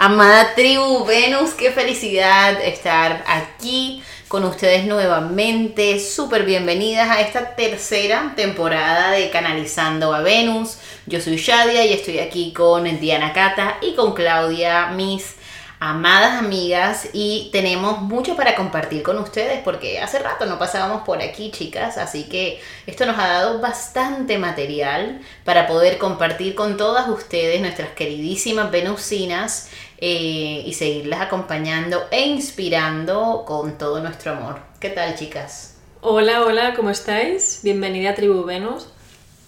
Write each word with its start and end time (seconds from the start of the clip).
Amada 0.00 0.54
tribu 0.54 1.04
Venus, 1.04 1.54
qué 1.54 1.72
felicidad 1.72 2.62
estar 2.62 3.24
aquí 3.26 4.00
con 4.28 4.44
ustedes 4.44 4.84
nuevamente. 4.84 5.98
Súper 5.98 6.44
bienvenidas 6.44 7.10
a 7.10 7.20
esta 7.20 7.56
tercera 7.56 8.32
temporada 8.36 9.10
de 9.10 9.28
Canalizando 9.30 10.14
a 10.14 10.20
Venus. 10.20 10.78
Yo 11.06 11.20
soy 11.20 11.36
Shadia 11.36 11.84
y 11.84 11.94
estoy 11.94 12.20
aquí 12.20 12.52
con 12.52 12.84
Diana 13.00 13.32
Cata 13.32 13.78
y 13.82 13.96
con 13.96 14.12
Claudia, 14.14 14.86
mis 14.94 15.34
amadas 15.80 16.42
amigas 16.42 17.08
y 17.12 17.50
tenemos 17.52 18.02
mucho 18.02 18.34
para 18.34 18.56
compartir 18.56 19.02
con 19.02 19.16
ustedes 19.18 19.60
porque 19.62 20.00
hace 20.00 20.18
rato 20.18 20.44
no 20.46 20.58
pasábamos 20.58 21.02
por 21.02 21.22
aquí 21.22 21.52
chicas, 21.52 21.98
así 21.98 22.24
que 22.24 22.60
esto 22.86 23.06
nos 23.06 23.18
ha 23.18 23.28
dado 23.28 23.60
bastante 23.60 24.38
material 24.38 25.20
para 25.44 25.66
poder 25.68 25.98
compartir 25.98 26.54
con 26.56 26.76
todas 26.76 27.08
ustedes, 27.08 27.60
nuestras 27.60 27.90
queridísimas 27.90 28.70
venusinas 28.72 29.70
eh, 29.98 30.64
y 30.66 30.72
seguirlas 30.74 31.20
acompañando 31.20 32.06
e 32.10 32.26
inspirando 32.26 33.44
con 33.46 33.78
todo 33.78 34.00
nuestro 34.00 34.32
amor. 34.32 34.60
¿Qué 34.80 34.90
tal 34.90 35.14
chicas? 35.14 35.76
Hola, 36.00 36.42
hola, 36.42 36.74
¿cómo 36.74 36.90
estáis? 36.90 37.60
Bienvenida 37.62 38.10
a 38.10 38.14
Tribu 38.14 38.44
Venus. 38.44 38.88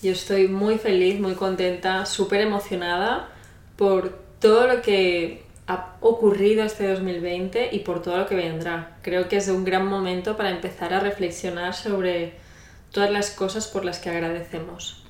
Yo 0.02 0.12
estoy 0.12 0.48
muy 0.48 0.78
feliz, 0.78 1.20
muy 1.20 1.34
contenta, 1.34 2.06
súper 2.06 2.40
emocionada 2.40 3.28
por 3.76 4.18
todo 4.40 4.66
lo 4.66 4.82
que 4.82 5.49
ha 5.70 5.94
ocurrido 6.00 6.64
este 6.64 6.88
2020 6.88 7.70
y 7.72 7.80
por 7.80 8.02
todo 8.02 8.16
lo 8.16 8.26
que 8.26 8.34
vendrá. 8.34 8.96
Creo 9.02 9.28
que 9.28 9.36
es 9.36 9.48
un 9.48 9.64
gran 9.64 9.86
momento 9.86 10.36
para 10.36 10.50
empezar 10.50 10.92
a 10.92 10.98
reflexionar 10.98 11.74
sobre 11.74 12.34
todas 12.90 13.10
las 13.10 13.30
cosas 13.30 13.68
por 13.68 13.84
las 13.84 14.00
que 14.00 14.10
agradecemos. 14.10 15.04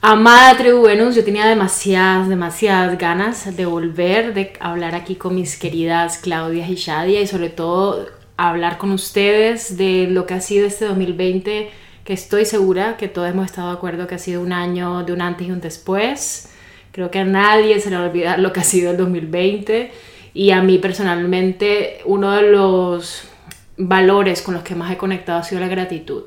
Amada 0.00 0.56
Tribu 0.56 0.82
Venus, 0.82 1.14
yo 1.14 1.24
tenía 1.24 1.46
demasiadas, 1.46 2.28
demasiadas 2.28 2.96
ganas 2.98 3.54
de 3.54 3.66
volver, 3.66 4.32
de 4.32 4.54
hablar 4.60 4.94
aquí 4.94 5.14
con 5.16 5.34
mis 5.34 5.58
queridas 5.58 6.16
Claudia 6.16 6.66
y 6.66 6.74
Shadia 6.74 7.20
y 7.20 7.26
sobre 7.26 7.50
todo 7.50 8.06
hablar 8.38 8.78
con 8.78 8.92
ustedes 8.92 9.76
de 9.76 10.08
lo 10.08 10.24
que 10.24 10.34
ha 10.34 10.40
sido 10.40 10.66
este 10.66 10.86
2020, 10.86 11.70
que 12.04 12.12
estoy 12.14 12.46
segura 12.46 12.96
que 12.96 13.08
todos 13.08 13.28
hemos 13.28 13.44
estado 13.44 13.68
de 13.68 13.74
acuerdo 13.74 14.06
que 14.06 14.14
ha 14.14 14.18
sido 14.18 14.40
un 14.40 14.52
año 14.52 15.04
de 15.04 15.12
un 15.12 15.20
antes 15.20 15.46
y 15.46 15.50
un 15.52 15.60
después 15.60 16.48
Creo 16.92 17.10
que 17.10 17.18
a 17.18 17.24
nadie 17.24 17.80
se 17.80 17.90
le 17.90 17.96
va 17.96 18.04
a 18.04 18.06
olvidar 18.06 18.38
lo 18.38 18.52
que 18.52 18.60
ha 18.60 18.64
sido 18.64 18.90
el 18.90 18.96
2020 18.96 19.90
y 20.34 20.50
a 20.50 20.62
mí 20.62 20.78
personalmente 20.78 22.00
uno 22.04 22.32
de 22.32 22.50
los 22.50 23.24
valores 23.76 24.42
con 24.42 24.54
los 24.54 24.62
que 24.62 24.74
más 24.74 24.92
he 24.92 24.96
conectado 24.96 25.38
ha 25.38 25.42
sido 25.42 25.60
la 25.60 25.68
gratitud. 25.68 26.24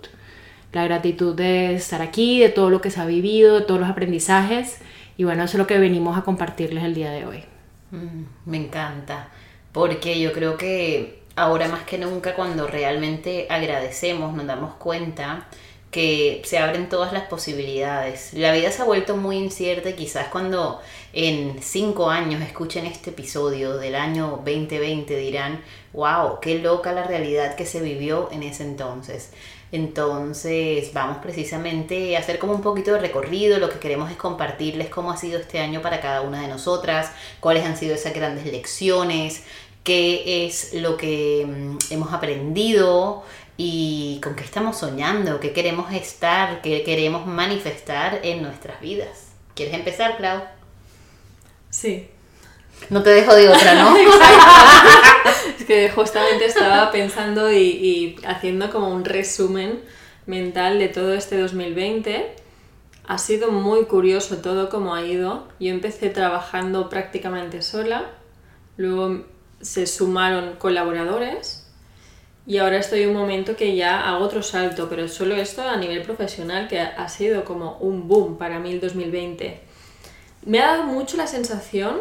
La 0.73 0.83
gratitud 0.83 1.35
de 1.35 1.75
estar 1.75 2.01
aquí, 2.01 2.39
de 2.39 2.49
todo 2.49 2.69
lo 2.69 2.81
que 2.81 2.91
se 2.91 2.99
ha 2.99 3.05
vivido, 3.05 3.59
de 3.59 3.65
todos 3.65 3.79
los 3.79 3.89
aprendizajes 3.89 4.79
y 5.17 5.23
bueno, 5.23 5.43
eso 5.43 5.57
es 5.57 5.59
lo 5.59 5.67
que 5.67 5.77
venimos 5.77 6.17
a 6.17 6.23
compartirles 6.23 6.83
el 6.83 6.93
día 6.93 7.11
de 7.11 7.25
hoy. 7.25 7.43
Mm, 7.91 8.49
me 8.49 8.57
encanta, 8.57 9.29
porque 9.71 10.19
yo 10.19 10.33
creo 10.33 10.57
que 10.57 11.21
ahora 11.35 11.67
más 11.67 11.83
que 11.83 11.97
nunca 11.97 12.33
cuando 12.33 12.67
realmente 12.67 13.47
agradecemos 13.49 14.33
nos 14.33 14.45
damos 14.45 14.75
cuenta 14.75 15.47
que 15.95 16.41
se 16.43 16.57
abren 16.57 16.89
todas 16.89 17.13
las 17.13 17.23
posibilidades. 17.23 18.33
La 18.33 18.51
vida 18.51 18.69
se 18.69 18.81
ha 18.81 18.85
vuelto 18.85 19.15
muy 19.15 19.37
incierta 19.37 19.91
y 19.91 19.93
quizás 19.93 20.27
cuando 20.27 20.81
en 21.13 21.63
cinco 21.63 22.09
años 22.09 22.41
escuchen 22.41 22.85
este 22.85 23.11
episodio 23.11 23.77
del 23.77 23.95
año 23.95 24.41
2020 24.43 25.15
dirán, 25.15 25.63
wow, 25.93 26.41
qué 26.41 26.59
loca 26.59 26.91
la 26.91 27.05
realidad 27.05 27.55
que 27.55 27.65
se 27.65 27.79
vivió 27.79 28.27
en 28.33 28.43
ese 28.43 28.63
entonces. 28.63 29.31
Entonces 29.71 30.91
vamos 30.91 31.19
precisamente 31.19 32.17
a 32.17 32.19
hacer 32.19 32.39
como 32.39 32.51
un 32.51 32.61
poquito 32.61 32.91
de 32.91 32.99
recorrido, 32.99 33.57
lo 33.57 33.69
que 33.69 33.79
queremos 33.79 34.11
es 34.11 34.17
compartirles 34.17 34.89
cómo 34.89 35.11
ha 35.11 35.17
sido 35.17 35.39
este 35.39 35.59
año 35.59 35.81
para 35.81 36.01
cada 36.01 36.23
una 36.23 36.41
de 36.41 36.49
nosotras, 36.49 37.09
cuáles 37.39 37.63
han 37.63 37.77
sido 37.77 37.95
esas 37.95 38.13
grandes 38.13 38.45
lecciones, 38.45 39.43
qué 39.85 40.45
es 40.45 40.73
lo 40.73 40.97
que 40.97 41.45
mm, 41.47 41.77
hemos 41.93 42.11
aprendido, 42.11 43.23
y 43.57 44.19
con 44.21 44.35
qué 44.35 44.43
estamos 44.43 44.77
soñando, 44.77 45.39
qué 45.39 45.53
queremos 45.53 45.93
estar, 45.93 46.61
qué 46.61 46.83
queremos 46.83 47.25
manifestar 47.25 48.19
en 48.23 48.41
nuestras 48.41 48.81
vidas. 48.81 49.29
¿Quieres 49.53 49.75
empezar, 49.75 50.17
Clau? 50.17 50.43
Sí. 51.69 52.09
No 52.89 53.01
te 53.01 53.11
dejo 53.11 53.33
de 53.33 53.47
otra, 53.47 53.75
¿no? 53.75 53.95
es 55.57 55.65
que 55.65 55.89
justamente 55.89 56.45
estaba 56.45 56.91
pensando 56.91 57.49
y, 57.49 57.57
y, 57.57 58.15
haciendo 58.25 58.69
como 58.69 58.89
un 58.89 59.05
resumen 59.05 59.81
mental 60.25 60.77
de 60.79 60.89
todo 60.89 61.13
este 61.13 61.39
2020. 61.39 62.35
Ha 63.07 63.17
sido 63.17 63.51
muy 63.51 63.85
curioso 63.85 64.37
todo 64.37 64.69
cómo 64.69 64.93
ha 64.93 65.03
ido. 65.03 65.47
Yo 65.61 65.69
empecé 65.69 66.09
trabajando 66.09 66.89
prácticamente 66.89 67.61
sola, 67.61 68.11
luego 68.75 69.23
se 69.61 69.87
sumaron 69.87 70.55
colaboradores 70.57 71.64
y 72.47 72.57
ahora 72.57 72.77
estoy 72.77 73.03
en 73.03 73.09
un 73.09 73.15
momento 73.15 73.55
que 73.55 73.75
ya 73.75 74.07
hago 74.07 74.23
otro 74.23 74.43
salto, 74.43 74.87
pero 74.87 75.07
solo 75.07 75.35
esto 75.35 75.63
a 75.63 75.77
nivel 75.77 76.03
profesional, 76.03 76.67
que 76.67 76.79
ha 76.79 77.09
sido 77.09 77.43
como 77.43 77.77
un 77.79 78.07
boom 78.07 78.37
para 78.37 78.59
mí 78.59 78.71
el 78.71 78.79
2020. 78.79 79.61
Me 80.45 80.59
ha 80.59 80.67
dado 80.67 80.83
mucho 80.83 81.17
la 81.17 81.25
sensación 81.25 81.97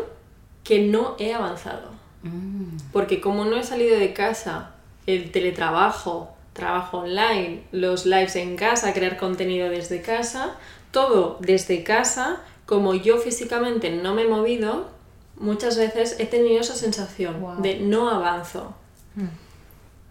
que 0.63 0.81
no 0.81 1.17
he 1.19 1.33
avanzado. 1.33 1.91
Mm. 2.23 2.77
Porque 2.93 3.21
como 3.21 3.47
no 3.47 3.57
he 3.57 3.65
salido 3.65 3.99
de 3.99 4.13
casa, 4.13 4.73
el 5.07 5.31
teletrabajo, 5.31 6.35
trabajo 6.53 6.99
online, 6.99 7.63
los 7.73 8.05
lives 8.05 8.37
en 8.37 8.57
casa, 8.57 8.93
crear 8.93 9.17
contenido 9.17 9.71
desde 9.71 10.03
casa, 10.03 10.57
todo 10.91 11.39
desde 11.41 11.85
casa, 11.85 12.41
como 12.67 12.95
yo 12.95 13.17
físicamente 13.19 13.91
no 13.91 14.15
me 14.15 14.23
he 14.23 14.29
movido, 14.29 14.89
muchas 15.37 15.77
veces 15.79 16.17
he 16.19 16.27
tenido 16.27 16.61
esa 16.61 16.75
sensación 16.75 17.63
de 17.63 17.81
no 17.81 18.11
avanzo. 18.11 18.75
Mm. 19.15 19.44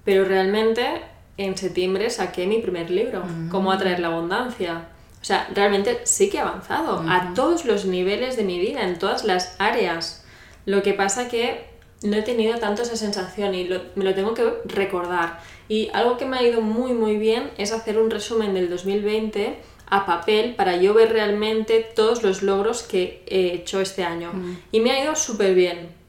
Pero 0.03 0.25
realmente 0.25 1.01
en 1.37 1.57
septiembre 1.57 2.09
saqué 2.09 2.45
mi 2.47 2.59
primer 2.59 2.89
libro, 2.89 3.23
Cómo 3.49 3.71
atraer 3.71 3.99
la 3.99 4.07
abundancia. 4.07 4.87
O 5.21 5.25
sea, 5.25 5.47
realmente 5.55 6.01
sí 6.03 6.29
que 6.29 6.37
he 6.37 6.41
avanzado 6.41 7.05
a 7.07 7.33
todos 7.33 7.65
los 7.65 7.85
niveles 7.85 8.35
de 8.35 8.43
mi 8.43 8.59
vida, 8.59 8.83
en 8.83 8.99
todas 8.99 9.23
las 9.23 9.55
áreas. 9.57 10.25
Lo 10.65 10.83
que 10.83 10.93
pasa 10.93 11.29
que 11.29 11.65
no 12.03 12.17
he 12.17 12.21
tenido 12.21 12.57
tanto 12.59 12.81
esa 12.81 12.97
sensación 12.97 13.55
y 13.55 13.69
me 13.95 14.03
lo 14.03 14.13
tengo 14.13 14.33
que 14.33 14.45
recordar. 14.65 15.39
Y 15.69 15.89
algo 15.93 16.17
que 16.17 16.25
me 16.25 16.37
ha 16.37 16.43
ido 16.43 16.61
muy 16.61 16.91
muy 16.93 17.17
bien 17.17 17.51
es 17.57 17.71
hacer 17.71 17.97
un 17.97 18.11
resumen 18.11 18.53
del 18.53 18.69
2020 18.69 19.57
a 19.89 20.05
papel 20.05 20.55
para 20.55 20.75
yo 20.75 20.93
ver 20.93 21.13
realmente 21.13 21.87
todos 21.95 22.23
los 22.23 22.43
logros 22.43 22.83
que 22.83 23.23
he 23.27 23.53
hecho 23.53 23.79
este 23.79 24.03
año. 24.03 24.31
Y 24.71 24.81
me 24.81 24.91
ha 24.91 25.03
ido 25.03 25.15
súper 25.15 25.55
bien 25.55 26.02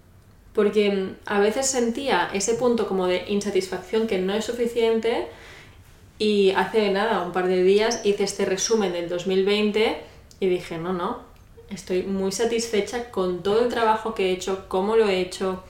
porque 0.55 0.91
mm, 0.91 1.17
a 1.27 1.41
veces 1.41 1.67
sentía 1.67 2.31
ese 2.33 2.55
punto 2.55 2.87
como 2.89 3.07
de 3.07 3.25
insatisfacción 3.29 4.07
que 4.07 4.19
no 4.19 4.35
es 4.35 4.45
suficiente 4.45 5.27
y 6.19 6.53
hace 6.53 6.91
nada, 6.91 7.23
un 7.23 7.33
par 7.33 7.49
de 7.49 7.63
días 7.63 8.01
hice 8.05 8.25
este 8.25 8.45
resumen 8.45 8.93
del 8.93 9.09
2020 9.09 10.01
y 10.41 10.47
dije, 10.47 10.79
no, 10.79 10.93
no, 10.93 11.23
estoy 11.71 12.05
muy 12.05 12.33
satisfecha 12.33 13.11
con 13.11 13.43
todo 13.43 13.63
el 13.63 13.69
trabajo 13.69 14.15
que 14.15 14.31
he 14.31 14.33
hecho, 14.33 14.67
cómo 14.69 14.97
lo 14.97 15.09
he 15.09 15.21
hecho, 15.21 15.63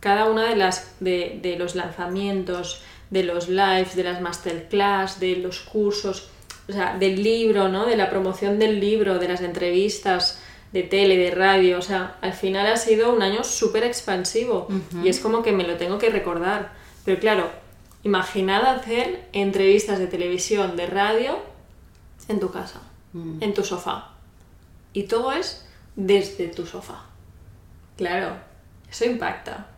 cada 0.00 0.28
una 0.28 0.48
de, 0.48 0.56
las, 0.56 0.96
de, 0.98 1.38
de 1.40 1.56
los 1.56 1.76
lanzamientos, 1.76 2.82
de 3.10 3.22
los 3.22 3.48
lives, 3.48 3.94
de 3.94 4.04
las 4.04 4.20
masterclass, 4.20 5.20
de 5.20 5.36
los 5.36 5.60
cursos, 5.60 6.28
o 6.68 6.72
sea, 6.72 6.96
del 6.98 7.22
libro, 7.22 7.68
¿no? 7.68 7.86
De 7.86 7.96
la 7.96 8.10
promoción 8.10 8.58
del 8.58 8.80
libro, 8.80 9.18
de 9.18 9.28
las 9.28 9.42
entrevistas, 9.42 10.40
de 10.72 10.82
tele, 10.82 11.16
de 11.16 11.30
radio, 11.30 11.78
o 11.78 11.82
sea, 11.82 12.16
al 12.20 12.32
final 12.32 12.66
ha 12.66 12.76
sido 12.76 13.12
un 13.12 13.22
año 13.22 13.44
súper 13.44 13.84
expansivo 13.84 14.68
y 15.04 15.08
es 15.08 15.20
como 15.20 15.42
que 15.42 15.52
me 15.52 15.64
lo 15.64 15.76
tengo 15.76 15.98
que 15.98 16.08
recordar. 16.08 16.72
Pero 17.04 17.20
claro, 17.20 17.50
imaginad 18.02 18.64
hacer 18.64 19.28
entrevistas 19.32 19.98
de 19.98 20.06
televisión, 20.06 20.76
de 20.76 20.86
radio, 20.86 21.38
en 22.28 22.40
tu 22.40 22.50
casa, 22.50 22.80
mm. 23.12 23.42
en 23.42 23.54
tu 23.54 23.64
sofá. 23.64 24.12
Y 24.92 25.04
todo 25.04 25.32
es 25.32 25.66
desde 25.96 26.48
tu 26.48 26.66
sofá. 26.66 27.04
Claro, 27.96 28.36
eso 28.90 29.04
impacta. 29.04 29.68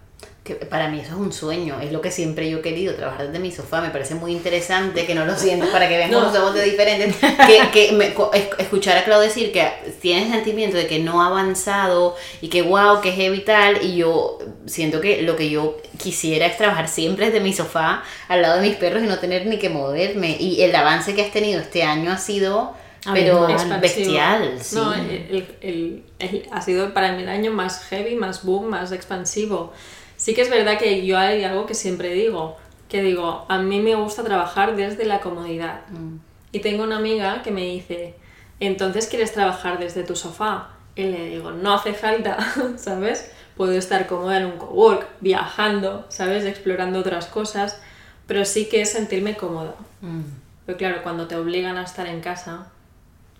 Que 0.44 0.56
para 0.56 0.88
mí 0.88 1.00
eso 1.00 1.12
es 1.12 1.16
un 1.16 1.32
sueño, 1.32 1.80
es 1.80 1.90
lo 1.90 2.02
que 2.02 2.10
siempre 2.10 2.50
yo 2.50 2.58
he 2.58 2.60
querido, 2.60 2.94
trabajar 2.94 3.28
desde 3.28 3.38
mi 3.38 3.50
sofá, 3.50 3.80
me 3.80 3.88
parece 3.88 4.14
muy 4.14 4.30
interesante, 4.30 5.06
que 5.06 5.14
no 5.14 5.24
lo 5.24 5.36
siento 5.36 5.72
para 5.72 5.88
que 5.88 5.96
vean 5.96 6.12
cómo 6.12 6.30
somos 6.30 6.52
de 6.52 6.64
diferentes, 6.64 7.16
que, 7.16 7.70
que 7.72 7.92
me, 7.92 8.14
escuchar 8.58 8.98
a 8.98 9.04
Claudio 9.04 9.26
decir 9.26 9.52
que 9.52 9.66
tiene 10.02 10.30
sentimiento 10.30 10.76
de 10.76 10.86
que 10.86 10.98
no 10.98 11.22
ha 11.22 11.28
avanzado 11.28 12.14
y 12.42 12.48
que 12.48 12.60
wow, 12.60 13.00
que 13.00 13.08
es 13.08 13.32
vital 13.32 13.78
y 13.82 13.96
yo 13.96 14.38
siento 14.66 15.00
que 15.00 15.22
lo 15.22 15.34
que 15.34 15.48
yo 15.48 15.78
quisiera 15.96 16.44
es 16.44 16.58
trabajar 16.58 16.88
siempre 16.88 17.30
desde 17.30 17.40
mi 17.40 17.54
sofá 17.54 18.02
al 18.28 18.42
lado 18.42 18.56
de 18.60 18.68
mis 18.68 18.76
perros 18.76 19.02
y 19.02 19.06
no 19.06 19.18
tener 19.18 19.46
ni 19.46 19.58
que 19.58 19.70
moverme 19.70 20.36
y 20.38 20.60
el 20.60 20.76
avance 20.76 21.14
que 21.14 21.22
has 21.22 21.32
tenido 21.32 21.58
este 21.58 21.84
año 21.84 22.12
ha 22.12 22.18
sido 22.18 22.74
pero 23.12 23.46
bestial. 23.80 24.58
Sí. 24.60 24.76
No, 24.76 24.94
el, 24.94 26.02
ha 26.50 26.60
sido 26.60 26.94
para 26.94 27.12
mí 27.12 27.22
el 27.22 27.28
año 27.28 27.50
más 27.50 27.84
heavy, 27.84 28.14
más 28.14 28.44
boom, 28.44 28.68
más 28.68 28.92
expansivo. 28.92 29.72
Sí 30.16 30.34
que 30.34 30.42
es 30.42 30.50
verdad 30.50 30.78
que 30.78 31.04
yo 31.04 31.18
hay 31.18 31.44
algo 31.44 31.66
que 31.66 31.74
siempre 31.74 32.12
digo, 32.12 32.56
que 32.88 33.02
digo, 33.02 33.46
a 33.48 33.58
mí 33.58 33.80
me 33.80 33.94
gusta 33.94 34.22
trabajar 34.22 34.76
desde 34.76 35.04
la 35.04 35.20
comodidad. 35.20 35.86
Mm. 35.88 36.18
Y 36.52 36.60
tengo 36.60 36.84
una 36.84 36.98
amiga 36.98 37.42
que 37.42 37.50
me 37.50 37.62
dice, 37.62 38.14
entonces 38.60 39.06
quieres 39.06 39.32
trabajar 39.32 39.78
desde 39.78 40.04
tu 40.04 40.14
sofá. 40.14 40.70
Y 40.94 41.02
le 41.04 41.26
digo, 41.26 41.50
no 41.50 41.74
hace 41.74 41.92
falta, 41.92 42.38
¿sabes? 42.76 43.32
Puedo 43.56 43.72
estar 43.72 44.06
cómoda 44.06 44.38
en 44.38 44.46
un 44.46 44.58
cowork, 44.58 45.08
viajando, 45.20 46.06
¿sabes? 46.08 46.44
Explorando 46.44 47.00
otras 47.00 47.26
cosas, 47.26 47.80
pero 48.26 48.44
sí 48.44 48.68
que 48.68 48.80
es 48.80 48.92
sentirme 48.92 49.36
cómoda. 49.36 49.74
Mm. 50.00 50.22
Pero 50.66 50.78
claro, 50.78 51.02
cuando 51.02 51.26
te 51.26 51.36
obligan 51.36 51.76
a 51.76 51.82
estar 51.82 52.06
en 52.06 52.20
casa, 52.20 52.68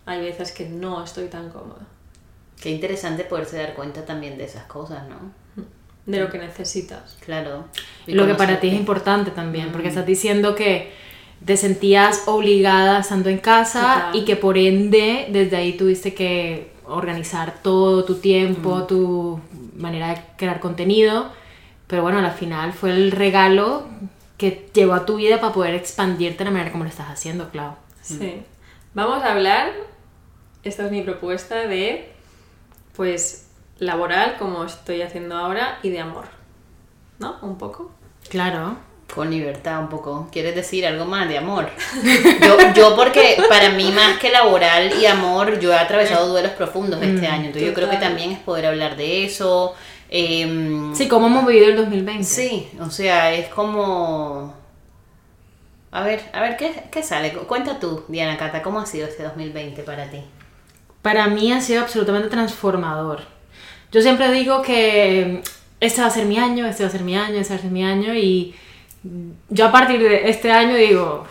hay 0.06 0.20
veces 0.20 0.53
que 0.53 0.69
no 0.69 1.03
estoy 1.03 1.29
tan 1.29 1.50
cómoda. 1.50 1.87
Qué 2.61 2.70
interesante 2.70 3.25
poderse 3.25 3.59
dar 3.59 3.75
cuenta 3.75 4.05
también 4.05 4.37
de 4.37 4.44
esas 4.44 4.65
cosas, 4.65 5.09
¿no? 5.09 5.44
De 6.06 6.21
lo 6.21 6.31
que 6.31 6.39
necesitas. 6.39 7.17
Claro. 7.25 7.65
lo 8.06 8.27
que 8.27 8.35
para 8.35 8.61
ti 8.61 8.69
es 8.69 8.75
importante 8.75 9.31
también, 9.31 9.71
porque 9.73 9.89
estás 9.89 10.06
diciendo 10.06 10.55
que 10.55 10.93
te 11.45 11.56
sentías 11.56 12.23
obligada 12.27 13.01
estando 13.01 13.29
en 13.29 13.39
casa 13.39 14.11
y 14.12 14.25
que 14.25 14.37
por 14.37 14.56
ende 14.56 15.27
desde 15.31 15.56
ahí 15.56 15.75
tuviste 15.75 16.15
que 16.15 16.73
organizar 16.87 17.62
todo 17.62 18.05
tu 18.05 18.17
tiempo, 18.17 18.85
tu 18.85 19.41
manera 19.77 20.09
de 20.09 20.21
crear 20.37 20.61
contenido, 20.61 21.31
pero 21.87 22.03
bueno, 22.03 22.19
al 22.19 22.33
final 22.33 22.73
fue 22.73 22.91
el 22.91 23.11
regalo 23.11 23.87
que 24.37 24.69
llegó 24.73 24.95
a 24.95 25.06
tu 25.06 25.17
vida 25.17 25.41
para 25.41 25.53
poder 25.53 25.75
expandirte 25.75 26.39
de 26.39 26.45
la 26.47 26.51
manera 26.51 26.73
como 26.73 26.85
lo 26.85 26.91
estás 26.91 27.09
haciendo, 27.09 27.51
Clau. 27.51 27.77
Sí. 28.03 28.43
Vamos 28.95 29.23
a 29.23 29.33
hablar, 29.33 29.73
esta 30.62 30.87
es 30.87 30.93
mi 30.93 31.03
propuesta 31.03 31.67
de, 31.67 32.09
pues, 32.97 33.44
laboral, 33.79 34.37
como 34.38 34.65
estoy 34.65 35.03
haciendo 35.03 35.37
ahora, 35.37 35.79
y 35.82 35.91
de 35.91 36.00
amor. 36.00 36.25
¿No? 37.19 37.37
Un 37.43 37.59
poco. 37.59 37.91
Claro. 38.29 38.76
Con 39.15 39.31
libertad 39.31 39.81
un 39.81 39.88
poco. 39.88 40.29
¿Quieres 40.32 40.55
decir 40.55 40.87
algo 40.87 41.05
más 41.05 41.29
de 41.29 41.38
amor? 41.38 41.69
Yo, 42.41 42.56
yo 42.75 42.97
porque 42.97 43.37
para 43.49 43.71
mí 43.71 43.93
más 43.93 44.19
que 44.19 44.31
laboral 44.31 44.93
y 45.00 45.06
amor, 45.06 45.61
yo 45.61 45.73
he 45.73 45.76
atravesado 45.76 46.29
duelos 46.29 46.53
profundos 46.53 47.00
este 47.03 47.29
mm, 47.29 47.32
año. 47.32 47.47
Entonces 47.47 47.69
yo 47.69 47.75
creo 47.75 47.91
que 47.91 47.99
también 47.99 48.32
es 48.32 48.38
poder 48.41 48.67
hablar 48.67 48.97
de 48.97 49.25
eso. 49.25 49.75
Eh, 50.09 50.91
sí, 50.94 51.06
cómo 51.06 51.27
hemos 51.27 51.47
vivido 51.47 51.67
el 51.67 51.77
2020. 51.77 52.25
Sí, 52.25 52.69
o 52.81 52.91
sea, 52.91 53.32
es 53.35 53.49
como... 53.49 54.55
A 55.93 56.03
ver, 56.03 56.23
a 56.32 56.41
ver, 56.41 56.56
¿qué, 56.56 56.85
qué 56.91 57.03
sale? 57.03 57.32
Cuenta 57.32 57.79
tú, 57.79 58.05
Diana 58.09 58.37
Cata, 58.37 58.62
¿cómo 58.62 58.81
ha 58.81 58.87
sido 58.87 59.06
este 59.06 59.23
2020 59.23 59.82
para 59.85 60.11
ti? 60.11 60.25
Para 61.03 61.29
mí 61.29 61.53
ha 61.53 61.61
sido 61.61 61.82
absolutamente 61.82 62.29
transformador 62.29 63.33
yo 63.94 64.02
siempre 64.02 64.32
digo 64.32 64.61
que 64.61 65.41
este 65.79 66.00
va 66.00 66.08
a 66.08 66.11
ser 66.11 66.26
mi 66.26 66.37
año, 66.37 66.67
este 66.67 66.82
va 66.82 66.88
a 66.88 66.93
ser 66.93 67.02
mi 67.02 67.17
año, 67.17 67.37
este 67.37 67.55
va 67.55 67.58
a 67.61 67.62
ser 67.62 67.70
mi 67.70 67.85
año 67.85 68.12
y 68.12 68.52
yo 69.49 69.67
a 69.67 69.70
partir 69.70 70.00
de 70.00 70.29
este 70.29 70.50
año 70.50 70.75
digo, 70.75 71.25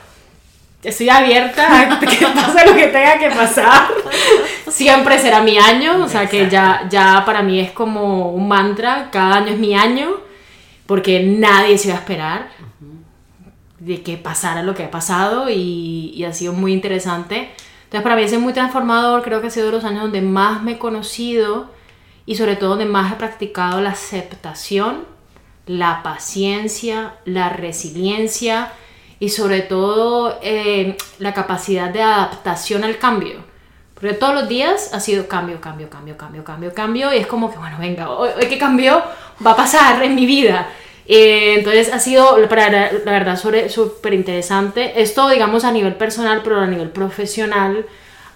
estoy 0.81 1.09
abierta 1.09 1.81
a 1.81 1.99
que 1.99 2.25
pase 2.33 2.65
lo 2.65 2.73
que 2.73 2.87
tenga 2.87 3.19
que 3.19 3.31
pasar. 3.31 3.89
Siempre 4.69 5.19
será 5.19 5.41
mi 5.41 5.57
año, 5.57 6.05
o 6.05 6.07
sea 6.07 6.29
que 6.29 6.49
ya, 6.49 6.87
ya 6.89 7.23
para 7.25 7.41
mí 7.41 7.59
es 7.59 7.71
como 7.71 8.31
un 8.31 8.47
mantra, 8.47 9.09
cada 9.11 9.35
año 9.39 9.47
es 9.47 9.59
mi 9.59 9.75
año, 9.75 10.11
porque 10.85 11.21
nadie 11.21 11.77
se 11.77 11.89
iba 11.89 11.97
a 11.97 11.99
esperar 11.99 12.47
de 13.79 14.01
que 14.03 14.15
pasara 14.15 14.63
lo 14.63 14.73
que 14.73 14.83
ha 14.83 14.91
pasado 14.91 15.49
y, 15.49 16.13
y 16.15 16.23
ha 16.23 16.31
sido 16.31 16.53
muy 16.53 16.71
interesante. 16.71 17.49
Entonces 17.83 18.03
para 18.03 18.15
mí 18.15 18.23
es 18.23 18.39
muy 18.39 18.53
transformador, 18.53 19.21
creo 19.21 19.41
que 19.41 19.47
ha 19.47 19.49
sido 19.49 19.65
de 19.65 19.73
los 19.73 19.83
años 19.83 20.03
donde 20.03 20.21
más 20.21 20.63
me 20.63 20.73
he 20.73 20.77
conocido 20.77 21.82
y 22.25 22.35
sobre 22.35 22.55
todo 22.55 22.71
donde 22.71 22.85
más 22.85 23.11
he 23.11 23.15
practicado 23.15 23.81
la 23.81 23.91
aceptación, 23.91 25.05
la 25.65 26.01
paciencia, 26.03 27.15
la 27.25 27.49
resiliencia 27.49 28.71
y 29.19 29.29
sobre 29.29 29.61
todo 29.61 30.39
eh, 30.41 30.97
la 31.19 31.33
capacidad 31.33 31.89
de 31.89 32.01
adaptación 32.01 32.83
al 32.83 32.97
cambio. 32.97 33.53
Porque 33.93 34.13
todos 34.13 34.33
los 34.33 34.49
días 34.49 34.93
ha 34.93 34.99
sido 34.99 35.27
cambio, 35.27 35.61
cambio, 35.61 35.89
cambio, 35.89 36.17
cambio, 36.17 36.43
cambio, 36.43 36.73
cambio 36.73 37.13
y 37.13 37.17
es 37.17 37.27
como 37.27 37.49
que, 37.51 37.57
bueno, 37.57 37.77
venga, 37.79 38.09
hoy, 38.09 38.31
que 38.49 38.57
cambió 38.57 39.01
va 39.45 39.51
a 39.51 39.55
pasar 39.55 40.03
en 40.03 40.15
mi 40.15 40.25
vida. 40.25 40.67
Eh, 41.05 41.55
entonces 41.57 41.91
ha 41.91 41.99
sido, 41.99 42.37
para, 42.49 42.69
la, 42.69 43.11
verdad, 43.11 43.37
súper 43.37 44.13
interesante. 44.13 45.01
Esto, 45.01 45.29
digamos, 45.29 45.63
a 45.63 45.71
nivel 45.71 45.95
personal, 45.95 46.41
pero 46.43 46.59
a 46.59 46.67
nivel 46.67 46.89
profesional 46.89 47.85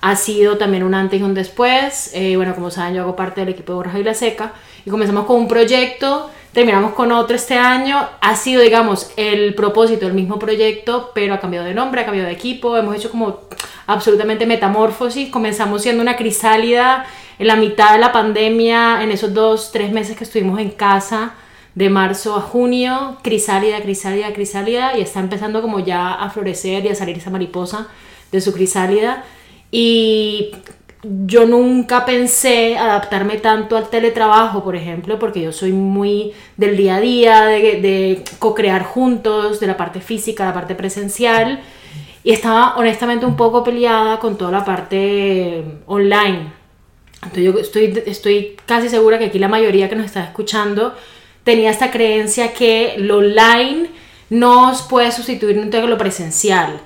ha 0.01 0.15
sido 0.15 0.57
también 0.57 0.83
un 0.83 0.93
antes 0.93 1.19
y 1.19 1.23
un 1.23 1.33
después. 1.33 2.11
Eh, 2.13 2.35
bueno, 2.35 2.53
como 2.55 2.71
saben, 2.71 2.95
yo 2.95 3.01
hago 3.01 3.15
parte 3.15 3.41
del 3.41 3.49
equipo 3.49 3.73
de 3.73 3.77
Borja 3.77 3.99
y 3.99 4.03
La 4.03 4.13
Seca 4.13 4.53
y 4.85 4.89
comenzamos 4.89 5.25
con 5.25 5.37
un 5.37 5.47
proyecto, 5.47 6.29
terminamos 6.53 6.93
con 6.93 7.11
otro 7.11 7.35
este 7.35 7.55
año. 7.55 8.07
Ha 8.21 8.35
sido, 8.35 8.61
digamos, 8.61 9.11
el 9.17 9.53
propósito 9.55 10.05
del 10.05 10.13
mismo 10.13 10.39
proyecto, 10.39 11.11
pero 11.13 11.33
ha 11.33 11.39
cambiado 11.39 11.65
de 11.65 11.73
nombre, 11.73 12.01
ha 12.01 12.05
cambiado 12.05 12.27
de 12.27 12.33
equipo. 12.33 12.77
Hemos 12.77 12.95
hecho 12.95 13.11
como 13.11 13.41
absolutamente 13.85 14.45
metamorfosis. 14.45 15.29
Comenzamos 15.29 15.81
siendo 15.81 16.01
una 16.01 16.15
crisálida 16.15 17.05
en 17.39 17.47
la 17.47 17.55
mitad 17.55 17.93
de 17.93 17.99
la 17.99 18.11
pandemia, 18.11 19.03
en 19.03 19.11
esos 19.11 19.33
dos, 19.33 19.71
tres 19.71 19.91
meses 19.91 20.15
que 20.17 20.23
estuvimos 20.23 20.59
en 20.59 20.71
casa 20.71 21.33
de 21.75 21.91
marzo 21.91 22.35
a 22.35 22.41
junio, 22.41 23.17
crisálida, 23.21 23.79
crisálida, 23.81 24.33
crisálida, 24.33 24.97
y 24.97 25.01
está 25.01 25.19
empezando 25.19 25.61
como 25.61 25.79
ya 25.79 26.11
a 26.13 26.29
florecer 26.31 26.85
y 26.85 26.89
a 26.89 26.95
salir 26.95 27.17
esa 27.17 27.29
mariposa 27.29 27.87
de 28.31 28.41
su 28.41 28.51
crisálida. 28.51 29.23
Y 29.71 30.51
yo 31.03 31.45
nunca 31.45 32.05
pensé 32.05 32.77
adaptarme 32.77 33.37
tanto 33.37 33.77
al 33.77 33.89
teletrabajo, 33.89 34.63
por 34.63 34.75
ejemplo, 34.75 35.19
porque 35.19 35.41
yo 35.41 35.51
soy 35.51 35.71
muy 35.71 36.33
del 36.57 36.75
día 36.75 36.95
a 36.95 36.99
día, 36.99 37.45
de, 37.45 37.59
de 37.81 38.23
co-crear 38.39 38.83
juntos, 38.83 39.59
de 39.59 39.67
la 39.67 39.77
parte 39.77 40.01
física, 40.01 40.45
la 40.45 40.53
parte 40.53 40.75
presencial, 40.75 41.61
y 42.23 42.31
estaba 42.31 42.75
honestamente 42.77 43.25
un 43.25 43.35
poco 43.35 43.63
peleada 43.63 44.19
con 44.19 44.37
toda 44.37 44.51
la 44.51 44.65
parte 44.65 45.63
online. 45.85 46.51
Entonces 47.23 47.43
yo 47.43 47.59
estoy, 47.59 48.03
estoy 48.05 48.57
casi 48.65 48.89
segura 48.89 49.17
que 49.17 49.25
aquí 49.25 49.39
la 49.39 49.47
mayoría 49.47 49.89
que 49.89 49.95
nos 49.95 50.05
está 50.05 50.23
escuchando 50.23 50.93
tenía 51.43 51.69
esta 51.69 51.91
creencia 51.91 52.53
que 52.53 52.95
lo 52.97 53.17
online 53.17 53.89
no 54.29 54.73
puede 54.89 55.11
sustituir 55.11 55.57
un 55.57 55.71
lo 55.71 55.97
presencial 55.97 56.81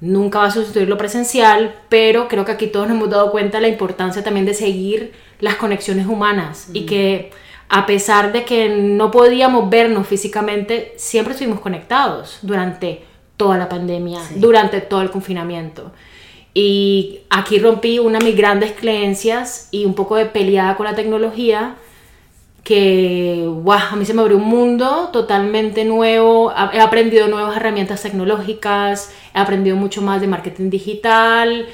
nunca 0.00 0.38
va 0.40 0.46
a 0.46 0.50
sustituir 0.50 0.88
lo 0.88 0.96
presencial, 0.96 1.74
pero 1.88 2.28
creo 2.28 2.44
que 2.44 2.52
aquí 2.52 2.66
todos 2.66 2.88
nos 2.88 2.96
hemos 2.96 3.10
dado 3.10 3.30
cuenta 3.30 3.58
de 3.58 3.62
la 3.62 3.68
importancia 3.68 4.24
también 4.24 4.46
de 4.46 4.54
seguir 4.54 5.12
las 5.40 5.56
conexiones 5.56 6.06
humanas 6.06 6.68
y 6.72 6.86
que 6.86 7.30
a 7.68 7.86
pesar 7.86 8.32
de 8.32 8.44
que 8.44 8.68
no 8.68 9.10
podíamos 9.10 9.70
vernos 9.70 10.06
físicamente, 10.06 10.92
siempre 10.96 11.34
estuvimos 11.34 11.60
conectados 11.60 12.38
durante 12.42 13.04
toda 13.36 13.56
la 13.56 13.68
pandemia, 13.68 14.20
durante 14.34 14.80
todo 14.80 15.02
el 15.02 15.10
confinamiento. 15.10 15.92
Y 16.52 17.20
aquí 17.30 17.60
rompí 17.60 18.00
una 18.00 18.18
de 18.18 18.24
mis 18.24 18.36
grandes 18.36 18.72
creencias 18.72 19.68
y 19.70 19.84
un 19.84 19.94
poco 19.94 20.16
de 20.16 20.26
peleada 20.26 20.76
con 20.76 20.84
la 20.84 20.96
tecnología 20.96 21.76
que 22.64 23.46
wow, 23.48 23.78
a 23.92 23.96
mí 23.96 24.04
se 24.04 24.14
me 24.14 24.20
abrió 24.20 24.36
un 24.36 24.44
mundo 24.44 25.10
totalmente 25.12 25.84
nuevo, 25.84 26.52
he 26.72 26.80
aprendido 26.80 27.28
nuevas 27.28 27.56
herramientas 27.56 28.02
tecnológicas, 28.02 29.12
he 29.34 29.38
aprendido 29.38 29.76
mucho 29.76 30.02
más 30.02 30.20
de 30.20 30.26
marketing 30.26 30.70
digital 30.70 31.66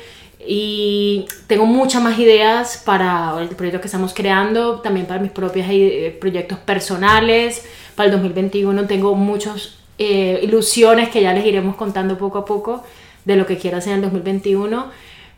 y 0.46 1.26
tengo 1.48 1.66
muchas 1.66 2.02
más 2.02 2.18
ideas 2.18 2.82
para 2.84 3.36
el 3.40 3.48
proyecto 3.48 3.80
que 3.80 3.88
estamos 3.88 4.14
creando, 4.14 4.80
también 4.80 5.06
para 5.06 5.20
mis 5.20 5.32
propios 5.32 5.66
eh, 5.68 6.16
proyectos 6.20 6.58
personales. 6.58 7.66
Para 7.96 8.06
el 8.06 8.12
2021 8.12 8.86
tengo 8.86 9.14
muchas 9.16 9.78
eh, 9.98 10.40
ilusiones 10.42 11.08
que 11.08 11.20
ya 11.20 11.32
les 11.32 11.44
iremos 11.44 11.74
contando 11.74 12.16
poco 12.16 12.38
a 12.38 12.44
poco 12.44 12.84
de 13.24 13.34
lo 13.34 13.44
que 13.44 13.58
quiero 13.58 13.78
hacer 13.78 13.94
en 13.94 13.98
el 13.98 14.02
2021. 14.02 14.86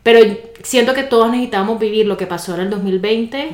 Pero 0.02 0.37
siento 0.62 0.93
que 0.93 1.05
todos 1.05 1.31
necesitamos 1.31 1.78
vivir 1.78 2.07
lo 2.07 2.17
que 2.17 2.26
pasó 2.26 2.55
en 2.55 2.62
el 2.62 2.71
2020 2.71 3.50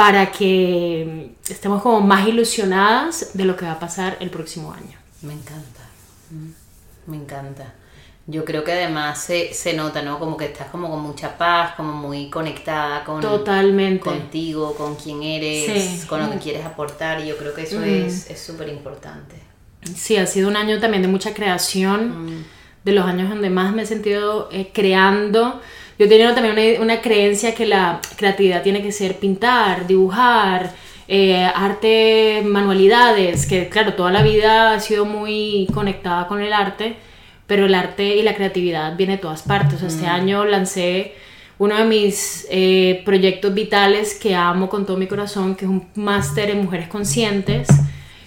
para 0.00 0.32
que 0.32 1.32
estemos 1.46 1.82
como 1.82 2.00
más 2.00 2.26
ilusionadas 2.26 3.32
de 3.34 3.44
lo 3.44 3.54
que 3.54 3.66
va 3.66 3.72
a 3.72 3.78
pasar 3.78 4.16
el 4.20 4.30
próximo 4.30 4.72
año. 4.72 4.96
Me 5.20 5.34
encanta, 5.34 5.82
mm, 6.30 7.10
me 7.10 7.16
encanta. 7.18 7.74
yo 8.26 8.44
creo 8.46 8.64
que 8.64 8.72
además 8.72 9.20
se, 9.20 9.52
se 9.52 9.74
nota, 9.74 10.00
¿no? 10.02 10.18
Como 10.18 10.36
que 10.38 10.46
estás 10.46 10.68
como 10.70 10.88
con 10.88 11.00
mucha 11.02 11.36
paz, 11.36 11.74
como 11.76 11.92
muy 11.92 12.30
conectada 12.30 13.04
con 13.04 13.20
Totalmente. 13.20 14.04
contigo, 14.04 14.74
con 14.74 14.94
quién 14.94 15.22
eres, 15.22 16.00
Sí. 16.00 16.06
con 16.06 16.20
lo 16.20 16.30
que 16.30 16.38
quieres 16.38 16.64
aportar 16.64 17.20
y 17.20 17.26
yo 17.26 17.36
creo 17.36 17.52
que 17.52 17.62
eso 17.64 17.82
es 17.82 18.30
es 18.30 18.40
súper 18.40 18.68
importante. 18.70 19.34
Sí, 19.96 20.16
ha 20.16 20.26
sido 20.26 20.48
un 20.48 20.56
año 20.56 20.78
también 20.80 21.02
de 21.02 21.08
mucha 21.08 21.34
creación, 21.34 22.44
de 22.84 22.92
los 22.92 23.04
años 23.04 23.28
donde 23.28 23.50
más 23.50 23.74
me 23.74 23.82
he 23.82 23.86
sentido 23.86 24.48
eh, 24.50 24.70
creando. 24.72 25.60
Yo 26.00 26.06
he 26.06 26.08
tenido 26.08 26.32
también 26.32 26.54
una, 26.54 26.82
una 26.82 27.02
creencia 27.02 27.54
que 27.54 27.66
la 27.66 28.00
creatividad 28.16 28.62
tiene 28.62 28.80
que 28.80 28.90
ser 28.90 29.16
pintar, 29.16 29.86
dibujar, 29.86 30.72
eh, 31.06 31.44
arte, 31.54 32.40
manualidades, 32.42 33.44
que 33.44 33.68
claro, 33.68 33.92
toda 33.92 34.10
la 34.10 34.22
vida 34.22 34.72
ha 34.72 34.80
sido 34.80 35.04
muy 35.04 35.68
conectada 35.74 36.26
con 36.26 36.40
el 36.40 36.54
arte, 36.54 36.96
pero 37.46 37.66
el 37.66 37.74
arte 37.74 38.16
y 38.16 38.22
la 38.22 38.34
creatividad 38.34 38.96
viene 38.96 39.16
de 39.16 39.18
todas 39.18 39.42
partes. 39.42 39.74
O 39.74 39.78
sea, 39.78 39.88
Este 39.88 40.06
año 40.06 40.46
lancé 40.46 41.12
uno 41.58 41.76
de 41.76 41.84
mis 41.84 42.46
eh, 42.50 43.02
proyectos 43.04 43.52
vitales 43.52 44.14
que 44.14 44.34
amo 44.34 44.70
con 44.70 44.86
todo 44.86 44.96
mi 44.96 45.06
corazón, 45.06 45.54
que 45.54 45.66
es 45.66 45.70
un 45.70 45.86
máster 45.96 46.48
en 46.48 46.62
mujeres 46.62 46.88
conscientes, 46.88 47.68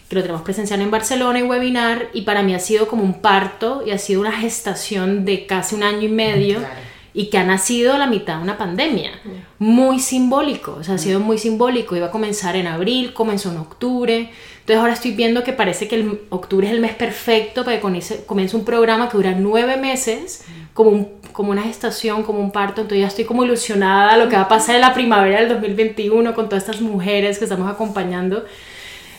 que 0.08 0.14
lo 0.14 0.22
tenemos 0.22 0.44
presencial 0.44 0.80
en 0.80 0.92
Barcelona 0.92 1.40
y 1.40 1.42
webinar, 1.42 2.10
y 2.14 2.22
para 2.22 2.44
mí 2.44 2.54
ha 2.54 2.60
sido 2.60 2.88
como 2.88 3.02
un 3.02 3.20
parto 3.20 3.82
y 3.84 3.90
ha 3.90 3.98
sido 3.98 4.22
una 4.22 4.32
gestación 4.32 5.26
de 5.26 5.48
casi 5.48 5.74
un 5.74 5.82
año 5.82 6.04
y 6.04 6.10
medio. 6.10 6.60
Claro. 6.60 6.93
Y 7.16 7.28
que 7.30 7.38
ha 7.38 7.44
nacido 7.44 7.94
a 7.94 7.98
la 8.00 8.08
mitad 8.08 8.38
de 8.38 8.44
una 8.44 8.58
pandemia. 8.58 9.12
Muy 9.60 10.00
simbólico, 10.00 10.78
o 10.80 10.84
sea, 10.84 10.96
ha 10.96 10.98
sido 10.98 11.20
muy 11.20 11.38
simbólico. 11.38 11.96
Iba 11.96 12.08
a 12.08 12.12
comenzar 12.12 12.56
en 12.56 12.66
abril, 12.68 13.14
comenzó 13.14 13.52
en 13.52 13.58
octubre. 13.58 14.32
Entonces 14.62 14.78
ahora 14.78 14.94
estoy 14.94 15.12
viendo 15.12 15.44
que 15.44 15.54
parece 15.54 15.88
que 15.88 15.96
el 15.96 16.22
octubre 16.30 16.66
es 16.68 16.74
el 16.74 16.80
mes 16.80 16.94
perfecto 16.96 17.64
para 17.64 17.76
que 17.78 17.82
comience, 18.26 18.56
un 18.58 18.66
programa 18.66 19.10
que 19.10 19.18
dura 19.18 19.36
nueve 19.38 19.78
meses, 19.78 20.44
como, 20.74 20.90
un- 20.90 21.08
como 21.34 21.52
una 21.52 21.62
gestación, 21.64 22.24
como 22.24 22.40
un 22.40 22.52
parto. 22.52 22.82
Entonces 22.82 23.02
ya 23.02 23.08
estoy 23.08 23.26
como 23.26 23.44
ilusionada 23.44 24.18
lo 24.18 24.28
que 24.30 24.36
va 24.36 24.44
a 24.44 24.48
pasar 24.48 24.76
en 24.76 24.82
la 24.82 24.94
primavera 24.94 25.40
del 25.40 25.50
2021 25.50 26.34
con 26.34 26.50
todas 26.50 26.64
estas 26.64 26.82
mujeres 26.82 27.38
que 27.38 27.46
estamos 27.46 27.70
acompañando. 27.72 28.44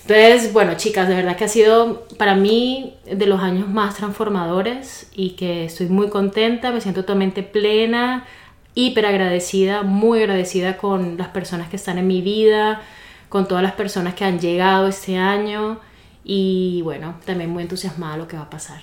Entonces, 0.07 0.53
bueno, 0.53 0.75
chicas, 0.77 1.09
de 1.09 1.15
verdad 1.15 1.35
que 1.35 1.45
ha 1.45 1.49
sido 1.49 2.07
para 2.19 2.35
mí 2.35 2.95
de 3.11 3.25
los 3.25 3.41
años 3.41 3.69
más 3.69 3.95
transformadores 3.97 5.09
y 5.15 5.31
que 5.31 5.65
estoy 5.65 5.87
muy 5.87 6.11
contenta, 6.11 6.73
me 6.73 6.83
siento 6.83 7.01
totalmente 7.01 7.43
plena, 7.43 8.27
hiper 8.75 9.07
agradecida, 9.07 9.83
muy 9.83 10.19
agradecida 10.21 10.77
con 10.77 11.17
las 11.17 11.29
personas 11.29 11.71
que 11.71 11.77
están 11.77 11.97
en 11.97 12.07
mi 12.07 12.21
vida, 12.21 12.83
con 13.31 13.49
todas 13.49 13.63
las 13.63 13.73
personas 13.73 14.15
que 14.15 14.27
han 14.27 14.39
llegado 14.39 14.89
este 14.89 15.17
año 15.17 15.81
y 16.23 16.83
bueno, 16.83 17.15
también 17.25 17.49
muy 17.49 17.63
entusiasmada 17.63 18.19
lo 18.19 18.29
que 18.29 18.37
va 18.37 18.43
a 18.43 18.51
pasar. 18.51 18.83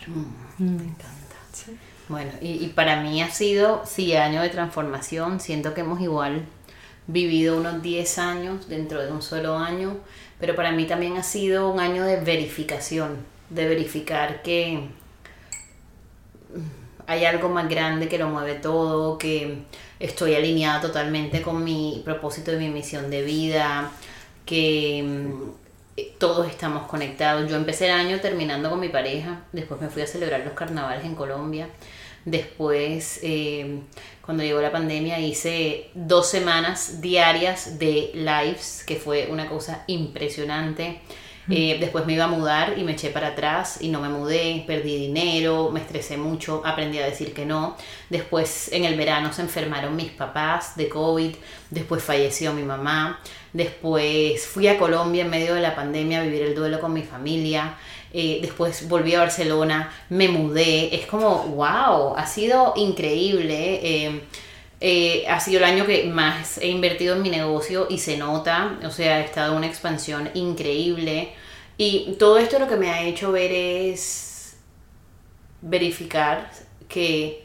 Bueno, 2.10 2.32
y, 2.42 2.66
y 2.66 2.68
para 2.70 3.00
mí 3.04 3.22
ha 3.22 3.30
sido, 3.30 3.84
sí, 3.86 4.16
año 4.16 4.42
de 4.42 4.50
transformación. 4.50 5.40
Siento 5.40 5.76
que 5.76 5.82
hemos 5.82 6.02
igual 6.02 6.46
vivido 7.08 7.58
unos 7.58 7.82
10 7.82 8.18
años 8.18 8.68
dentro 8.70 9.02
de 9.02 9.12
un 9.12 9.22
solo 9.22 9.58
año, 9.58 9.98
pero 10.42 10.56
para 10.56 10.72
mí 10.72 10.86
también 10.86 11.16
ha 11.18 11.24
sido 11.24 11.70
un 11.70 11.80
año 11.80 12.04
de 12.04 12.20
verificación, 12.20 13.18
de 13.52 13.68
verificar 13.68 14.42
que 14.42 14.90
hay 17.06 17.26
algo 17.26 17.48
más 17.48 17.70
grande 17.70 18.08
que 18.08 18.18
lo 18.18 18.28
mueve 18.28 18.56
todo, 18.56 19.20
que 19.20 19.60
estoy 20.00 20.34
alineada 20.34 20.82
totalmente 20.82 21.44
con 21.44 21.64
mi 21.64 22.02
propósito 22.04 22.52
y 22.54 22.58
mi 22.58 22.70
misión 22.70 23.12
de 23.12 23.22
vida, 23.22 23.92
que 24.46 25.04
mm, 25.06 26.02
todos 26.18 26.48
estamos 26.48 26.88
conectados. 26.88 27.48
Yo 27.48 27.56
empecé 27.56 27.86
el 27.86 27.92
año 27.92 28.20
terminando 28.20 28.72
con 28.72 28.80
mi 28.80 28.90
pareja, 28.90 29.42
después 29.52 29.80
me 29.80 29.90
fui 29.90 30.02
a 30.02 30.08
celebrar 30.08 30.42
los 30.42 30.54
carnavales 30.54 31.06
en 31.06 31.14
Colombia, 31.14 31.70
después 32.26 33.20
eh, 33.24 33.82
cuando 34.22 34.44
llegó 34.44 34.62
la 34.62 34.72
pandemia 34.72 35.20
hice 35.20 35.90
dos 35.94 36.30
semanas 36.30 37.02
diarias 37.02 37.80
de 37.80 38.12
lives, 38.14 38.84
que 38.86 38.96
fue 38.96 39.28
una 39.30 39.50
cosa 39.50 39.84
impresionante. 39.88 41.02
Eh, 41.54 41.78
después 41.82 42.06
me 42.06 42.14
iba 42.14 42.24
a 42.24 42.28
mudar 42.28 42.76
y 42.78 42.84
me 42.86 42.94
eché 42.94 43.10
para 43.10 43.28
atrás 43.28 43.80
y 43.82 43.90
no 43.90 44.00
me 44.00 44.08
mudé, 44.08 44.64
perdí 44.66 44.96
dinero, 44.96 45.70
me 45.70 45.82
estresé 45.82 46.16
mucho, 46.16 46.62
aprendí 46.66 46.98
a 47.00 47.06
decir 47.06 47.34
que 47.34 47.46
no. 47.46 47.76
Después 48.10 48.72
en 48.72 48.86
el 48.86 48.96
verano 48.96 49.34
se 49.34 49.42
enfermaron 49.42 49.98
mis 49.98 50.12
papás 50.12 50.78
de 50.78 50.88
COVID, 50.88 51.36
después 51.70 52.02
falleció 52.02 52.54
mi 52.54 52.64
mamá, 52.64 53.20
después 53.52 54.46
fui 54.48 54.70
a 54.70 54.78
Colombia 54.78 55.26
en 55.26 55.30
medio 55.30 55.54
de 55.54 55.60
la 55.60 55.76
pandemia 55.76 56.22
a 56.22 56.24
vivir 56.24 56.42
el 56.42 56.56
duelo 56.56 56.80
con 56.80 56.94
mi 56.94 57.04
familia, 57.04 57.76
eh, 58.14 58.40
después 58.42 58.88
volví 58.88 59.14
a 59.16 59.20
Barcelona, 59.20 59.92
me 60.08 60.30
mudé, 60.30 60.96
es 60.96 61.06
como, 61.06 61.48
wow, 61.48 62.16
ha 62.16 62.26
sido 62.28 62.74
increíble. 62.78 64.24
eh, 64.84 65.26
ha 65.28 65.40
sido 65.40 65.60
el 65.60 65.66
año 65.66 65.86
que 65.86 66.06
más 66.06 66.58
he 66.58 66.68
invertido 66.68 67.16
en 67.16 67.22
mi 67.22 67.30
negocio 67.30 67.88
y 67.90 68.00
se 68.00 68.18
nota, 68.18 68.80
o 68.84 68.90
sea, 68.90 69.18
ha 69.18 69.20
estado 69.20 69.56
una 69.56 69.68
expansión 69.68 70.30
increíble. 70.34 71.34
Y 71.84 72.14
todo 72.20 72.38
esto 72.38 72.60
lo 72.60 72.68
que 72.68 72.76
me 72.76 72.92
ha 72.92 73.02
hecho 73.02 73.32
ver 73.32 73.52
es 73.52 74.56
verificar 75.64 76.52
que 76.88 77.44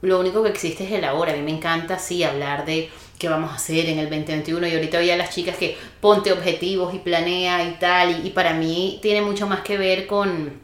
lo 0.00 0.20
único 0.20 0.44
que 0.44 0.50
existe 0.50 0.84
es 0.84 0.92
el 0.92 1.02
ahora. 1.02 1.32
A 1.32 1.36
mí 1.36 1.42
me 1.42 1.50
encanta, 1.50 1.98
sí, 1.98 2.22
hablar 2.22 2.64
de 2.64 2.88
qué 3.18 3.28
vamos 3.28 3.50
a 3.50 3.56
hacer 3.56 3.86
en 3.86 3.98
el 3.98 4.08
2021. 4.10 4.68
Y 4.68 4.74
ahorita 4.74 4.98
veía 4.98 5.14
a 5.14 5.16
las 5.16 5.34
chicas 5.34 5.56
que 5.56 5.76
ponte 6.00 6.32
objetivos 6.32 6.94
y 6.94 7.00
planea 7.00 7.68
y 7.68 7.72
tal. 7.80 8.24
Y, 8.24 8.30
para 8.30 8.54
mí 8.54 9.00
tiene 9.02 9.22
mucho 9.22 9.48
más 9.48 9.62
que 9.62 9.76
ver 9.76 10.06
con 10.06 10.60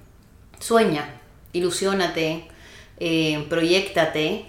sueña, 0.60 1.20
ilusionate, 1.52 2.46
eh, 3.00 3.44
proyectate. 3.48 4.44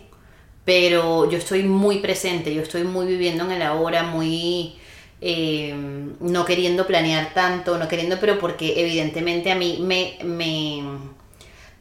Pero 0.65 1.32
yo 1.32 1.39
estoy 1.39 1.63
muy 1.63 1.98
presente, 1.98 2.53
yo 2.53 2.62
estoy 2.62 2.84
muy 2.84 3.08
viviendo 3.08 3.43
en 3.46 3.53
el 3.53 3.63
ahora, 3.63 4.03
muy 4.03 4.75
eh, 5.25 5.74
no 6.20 6.44
queriendo 6.44 6.86
planear 6.86 7.34
tanto, 7.34 7.77
no 7.77 7.88
queriendo, 7.88 8.20
pero 8.20 8.39
porque 8.39 8.82
evidentemente 8.82 9.53
a 9.53 9.56
mí 9.56 9.80
me, 9.82 10.18
me 10.25 10.84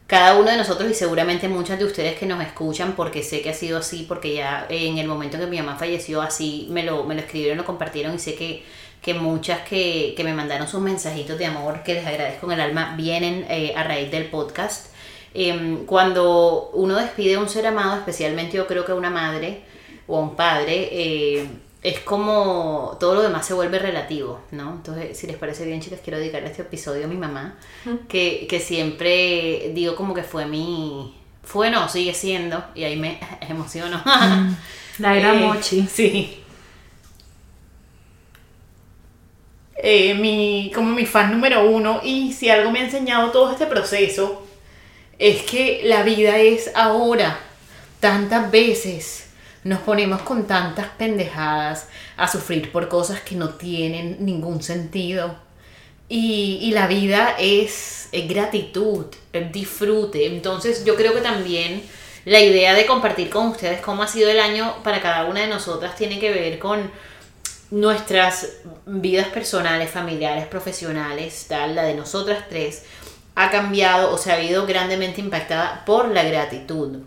cada 0.07 0.35
uno 0.35 0.49
de 0.49 0.55
nosotros 0.55 0.89
y 0.89 0.93
seguramente 0.93 1.49
muchas 1.49 1.77
de 1.77 1.83
ustedes 1.83 2.17
que 2.17 2.25
nos 2.25 2.41
escuchan, 2.41 2.93
porque 2.95 3.21
sé 3.21 3.41
que 3.41 3.49
ha 3.49 3.53
sido 3.53 3.79
así, 3.79 4.05
porque 4.07 4.33
ya 4.35 4.65
en 4.69 4.97
el 4.97 5.07
momento 5.09 5.35
en 5.35 5.43
que 5.43 5.49
mi 5.49 5.57
mamá 5.57 5.77
falleció, 5.77 6.21
así 6.21 6.67
me 6.69 6.83
lo, 6.83 7.03
me 7.03 7.15
lo 7.15 7.21
escribieron, 7.21 7.57
lo 7.57 7.65
compartieron 7.65 8.15
y 8.15 8.19
sé 8.19 8.35
que, 8.35 8.63
que 9.01 9.13
muchas 9.13 9.67
que, 9.67 10.13
que 10.15 10.23
me 10.23 10.33
mandaron 10.33 10.67
sus 10.69 10.79
mensajitos 10.79 11.37
de 11.37 11.45
amor, 11.45 11.83
que 11.83 11.95
les 11.95 12.05
agradezco 12.05 12.45
en 12.47 12.53
el 12.53 12.61
alma, 12.61 12.93
vienen 12.95 13.45
eh, 13.49 13.73
a 13.75 13.83
raíz 13.83 14.09
del 14.09 14.27
podcast. 14.27 14.87
Em, 15.33 15.85
cuando 15.85 16.69
uno 16.73 16.95
despide 16.95 17.35
a 17.35 17.39
un 17.39 17.49
ser 17.49 17.67
amado, 17.67 17.97
especialmente 17.97 18.55
yo 18.55 18.67
creo 18.67 18.85
que 18.85 18.93
a 18.93 18.95
una 18.95 19.09
madre 19.09 19.63
o 20.07 20.17
a 20.17 20.21
un 20.21 20.35
padre, 20.37 20.89
eh, 20.91 21.47
es 21.83 21.99
como 21.99 22.95
todo 22.99 23.15
lo 23.15 23.21
demás 23.21 23.45
se 23.45 23.53
vuelve 23.53 23.77
relativo, 23.77 24.39
¿no? 24.51 24.71
Entonces, 24.71 25.17
si 25.17 25.27
les 25.27 25.35
parece 25.35 25.65
bien, 25.65 25.81
chicas, 25.81 25.99
quiero 26.01 26.17
dedicarle 26.17 26.49
este 26.49 26.61
episodio 26.61 27.03
a 27.03 27.07
mi 27.09 27.17
mamá, 27.17 27.55
que, 28.07 28.47
que 28.49 28.61
siempre 28.61 29.71
digo 29.73 29.95
como 29.95 30.13
que 30.13 30.23
fue 30.23 30.45
mi... 30.45 31.19
Fue, 31.43 31.69
no, 31.69 31.89
sigue 31.89 32.13
siendo, 32.13 32.63
y 32.73 32.85
ahí 32.85 32.95
me 32.95 33.19
emociono. 33.41 34.01
La 34.97 35.17
era 35.17 35.33
Eh, 35.35 35.39
Mochi. 35.39 35.85
Sí. 35.91 36.39
Eh, 39.75 40.13
mi, 40.13 40.71
como 40.73 40.91
mi 40.95 41.05
fan 41.05 41.31
número 41.33 41.69
uno, 41.69 41.99
y 42.01 42.31
si 42.31 42.49
algo 42.49 42.71
me 42.71 42.79
ha 42.79 42.85
enseñado 42.85 43.31
todo 43.31 43.51
este 43.51 43.65
proceso, 43.65 44.47
es 45.19 45.41
que 45.41 45.81
la 45.83 46.03
vida 46.03 46.37
es 46.37 46.71
ahora. 46.75 47.37
Tantas 47.99 48.49
veces 48.51 49.32
nos 49.63 49.79
ponemos 49.79 50.21
con 50.21 50.45
tantas 50.45 50.87
pendejadas 50.89 51.87
a 52.17 52.27
sufrir 52.27 52.71
por 52.71 52.89
cosas 52.89 53.21
que 53.21 53.35
no 53.35 53.49
tienen 53.49 54.17
ningún 54.19 54.61
sentido. 54.61 55.35
Y, 56.09 56.71
la 56.73 56.85
vida 56.87 57.35
es, 57.39 58.09
gratitud, 58.27 59.05
es 59.31 59.51
disfrute. 59.51 60.27
Entonces 60.27 60.85
yo 60.85 60.95
creo 60.95 61.13
que 61.13 61.21
también 61.21 61.81
la 62.25 62.39
idea 62.39 62.73
de 62.73 62.85
compartir 62.85 63.29
con 63.29 63.47
ustedes 63.47 63.81
cómo 63.81 64.03
ha 64.03 64.07
sido 64.07 64.29
el 64.29 64.39
año 64.39 64.75
para 64.83 65.01
cada 65.01 65.25
una 65.25 65.41
de 65.41 65.47
nosotras 65.47 65.95
tiene 65.95 66.19
que 66.19 66.31
ver 66.31 66.59
con 66.59 66.91
nuestras 67.71 68.57
vidas 68.85 69.27
personales, 69.29 69.89
familiares, 69.89 70.45
profesionales, 70.45 71.47
tal, 71.49 71.73
la 71.73 71.83
de 71.83 71.95
nosotras 71.95 72.45
tres, 72.47 72.83
ha 73.33 73.49
cambiado 73.49 74.11
o 74.13 74.17
se 74.17 74.31
ha 74.31 74.35
habido 74.35 74.67
grandemente 74.67 75.21
impactada 75.21 75.83
por 75.85 76.09
la 76.09 76.23
gratitud. 76.23 76.99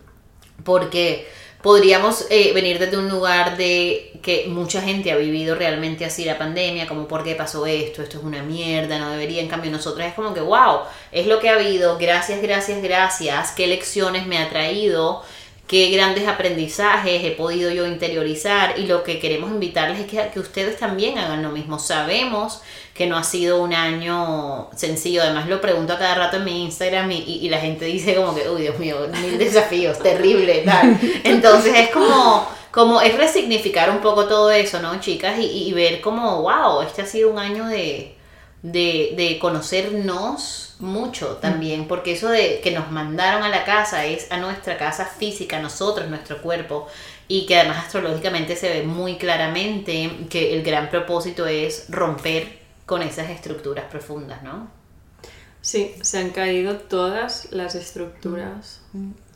Porque 0.65 1.29
podríamos 1.61 2.27
eh, 2.29 2.53
venir 2.53 2.79
desde 2.79 2.97
un 2.97 3.09
lugar 3.09 3.57
de 3.57 4.11
que 4.21 4.45
mucha 4.47 4.81
gente 4.81 5.11
ha 5.11 5.17
vivido 5.17 5.55
realmente 5.55 6.05
así 6.05 6.23
la 6.23 6.37
pandemia, 6.37 6.87
como 6.87 7.07
por 7.07 7.23
qué 7.23 7.35
pasó 7.35 7.65
esto, 7.65 8.01
esto 8.03 8.19
es 8.19 8.23
una 8.23 8.43
mierda, 8.43 8.99
no 8.99 9.11
debería, 9.11 9.41
en 9.41 9.47
cambio 9.47 9.71
nosotras 9.71 10.09
es 10.09 10.13
como 10.13 10.33
que, 10.33 10.41
wow, 10.41 10.81
es 11.11 11.27
lo 11.27 11.39
que 11.39 11.49
ha 11.49 11.55
habido, 11.55 11.97
gracias, 11.97 12.41
gracias, 12.41 12.81
gracias, 12.81 13.51
qué 13.51 13.67
lecciones 13.67 14.27
me 14.27 14.37
ha 14.37 14.49
traído, 14.49 15.23
qué 15.67 15.89
grandes 15.89 16.27
aprendizajes 16.27 17.23
he 17.23 17.31
podido 17.31 17.69
yo 17.69 17.85
interiorizar 17.85 18.79
y 18.79 18.87
lo 18.87 19.03
que 19.03 19.19
queremos 19.19 19.51
invitarles 19.51 19.99
es 19.99 20.05
que, 20.07 20.29
que 20.33 20.39
ustedes 20.39 20.77
también 20.77 21.17
hagan 21.17 21.43
lo 21.43 21.49
mismo. 21.49 21.77
Sabemos 21.77 22.61
que 22.93 23.05
no 23.05 23.17
ha 23.17 23.23
sido 23.23 23.61
un 23.61 23.73
año 23.73 24.69
sencillo, 24.75 25.21
además 25.21 25.47
lo 25.47 25.59
pregunto 25.59 25.93
a 25.93 25.99
cada 25.99 26.15
rato 26.15 26.37
en 26.37 26.45
mi 26.45 26.63
Instagram 26.63 27.11
y, 27.11 27.39
y, 27.41 27.49
la 27.49 27.59
gente 27.59 27.85
dice 27.97 28.15
como 28.15 28.33
que, 28.33 28.49
uy 28.49 28.61
Dios 28.61 28.79
mío, 28.79 29.07
mil 29.21 29.37
desafíos, 29.37 29.99
terrible, 29.99 30.63
tal. 30.65 30.97
Entonces 31.23 31.73
es 31.77 31.89
como, 31.89 32.47
como 32.71 33.01
es 33.01 33.15
resignificar 33.17 33.89
un 33.89 33.99
poco 33.99 34.25
todo 34.25 34.49
eso, 34.49 34.79
¿no, 34.79 34.99
chicas? 35.01 35.37
Y, 35.37 35.67
y 35.67 35.73
ver 35.73 35.99
como, 35.99 36.43
wow, 36.43 36.81
este 36.81 37.01
ha 37.01 37.05
sido 37.05 37.29
un 37.29 37.39
año 37.39 37.67
de, 37.67 38.16
de, 38.61 39.13
de 39.15 39.39
conocernos 39.39 40.75
mucho 40.79 41.37
también, 41.37 41.87
porque 41.87 42.13
eso 42.13 42.29
de 42.29 42.59
que 42.61 42.71
nos 42.71 42.91
mandaron 42.91 43.43
a 43.43 43.49
la 43.49 43.65
casa 43.65 44.05
es 44.05 44.31
a 44.31 44.37
nuestra 44.37 44.77
casa 44.77 45.05
física, 45.05 45.59
nosotros, 45.59 46.09
nuestro 46.09 46.41
cuerpo, 46.41 46.87
y 47.27 47.45
que 47.45 47.57
además 47.57 47.85
astrológicamente 47.85 48.55
se 48.55 48.69
ve 48.69 48.83
muy 48.83 49.17
claramente 49.17 50.11
que 50.29 50.55
el 50.55 50.63
gran 50.63 50.89
propósito 50.89 51.45
es 51.45 51.85
romper 51.89 52.59
con 52.85 53.01
esas 53.01 53.29
estructuras 53.29 53.85
profundas, 53.85 54.43
¿no? 54.43 54.69
Sí, 55.61 55.95
se 56.01 56.19
han 56.19 56.29
caído 56.29 56.77
todas 56.77 57.51
las 57.51 57.75
estructuras, 57.75 58.81